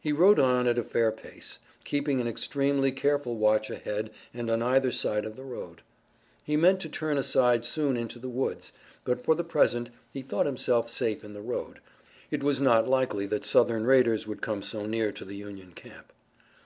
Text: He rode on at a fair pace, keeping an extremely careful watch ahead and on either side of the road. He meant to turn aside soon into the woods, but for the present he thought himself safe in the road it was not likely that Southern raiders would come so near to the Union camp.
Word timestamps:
He 0.00 0.12
rode 0.12 0.38
on 0.38 0.68
at 0.68 0.78
a 0.78 0.84
fair 0.84 1.10
pace, 1.10 1.58
keeping 1.82 2.20
an 2.20 2.28
extremely 2.28 2.92
careful 2.92 3.36
watch 3.36 3.68
ahead 3.68 4.12
and 4.32 4.48
on 4.48 4.62
either 4.62 4.92
side 4.92 5.24
of 5.24 5.34
the 5.34 5.42
road. 5.42 5.82
He 6.44 6.56
meant 6.56 6.78
to 6.82 6.88
turn 6.88 7.18
aside 7.18 7.66
soon 7.66 7.96
into 7.96 8.20
the 8.20 8.28
woods, 8.28 8.72
but 9.02 9.24
for 9.24 9.34
the 9.34 9.42
present 9.42 9.90
he 10.12 10.22
thought 10.22 10.46
himself 10.46 10.88
safe 10.88 11.24
in 11.24 11.32
the 11.32 11.42
road 11.42 11.80
it 12.30 12.44
was 12.44 12.62
not 12.62 12.86
likely 12.86 13.26
that 13.26 13.44
Southern 13.44 13.84
raiders 13.84 14.24
would 14.24 14.40
come 14.40 14.62
so 14.62 14.86
near 14.86 15.10
to 15.10 15.24
the 15.24 15.34
Union 15.34 15.72
camp. 15.72 16.12